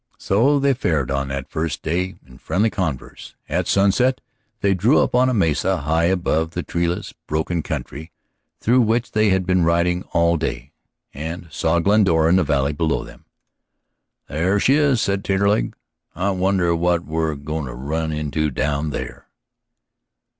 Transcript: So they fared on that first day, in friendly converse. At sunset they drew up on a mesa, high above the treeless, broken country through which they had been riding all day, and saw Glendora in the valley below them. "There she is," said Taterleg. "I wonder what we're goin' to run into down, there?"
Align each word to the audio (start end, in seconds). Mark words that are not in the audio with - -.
So 0.17 0.57
they 0.57 0.73
fared 0.73 1.11
on 1.11 1.27
that 1.27 1.47
first 1.51 1.83
day, 1.83 2.15
in 2.25 2.39
friendly 2.39 2.71
converse. 2.71 3.35
At 3.47 3.67
sunset 3.67 4.19
they 4.61 4.73
drew 4.73 4.97
up 4.99 5.13
on 5.13 5.29
a 5.29 5.33
mesa, 5.35 5.81
high 5.81 6.05
above 6.05 6.49
the 6.55 6.63
treeless, 6.63 7.13
broken 7.27 7.61
country 7.61 8.11
through 8.59 8.81
which 8.81 9.11
they 9.11 9.29
had 9.29 9.45
been 9.45 9.63
riding 9.63 10.01
all 10.11 10.37
day, 10.37 10.71
and 11.13 11.47
saw 11.51 11.77
Glendora 11.77 12.29
in 12.29 12.37
the 12.37 12.43
valley 12.43 12.73
below 12.73 13.03
them. 13.03 13.25
"There 14.27 14.59
she 14.59 14.73
is," 14.73 14.99
said 14.99 15.23
Taterleg. 15.23 15.75
"I 16.15 16.31
wonder 16.31 16.75
what 16.75 17.05
we're 17.05 17.35
goin' 17.35 17.65
to 17.67 17.75
run 17.75 18.11
into 18.11 18.49
down, 18.49 18.89
there?" 18.89 19.27